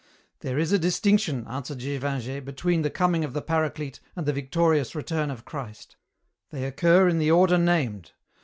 "There 0.39 0.57
is 0.57 0.71
a 0.71 0.79
distinction," 0.79 1.45
answered 1.47 1.77
Gévingey, 1.77 2.43
"between 2.43 2.81
the 2.81 2.89
coming 2.89 3.23
of 3.23 3.33
the 3.33 3.41
Paraclete 3.43 3.99
and 4.15 4.25
the 4.25 4.33
victorious 4.33 4.95
return 4.95 5.29
of 5.29 5.45
Christ. 5.45 5.95
They 6.49 6.63
occur 6.63 7.07
in 7.07 7.19
the 7.19 7.29
order 7.29 7.59
named. 7.59 8.13